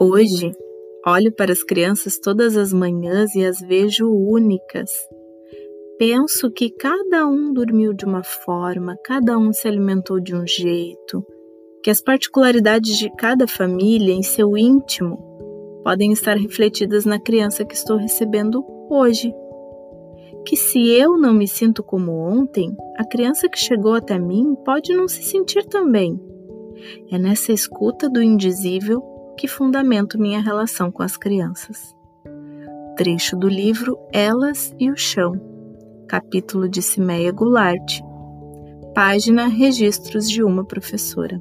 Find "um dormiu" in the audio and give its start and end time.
7.26-7.92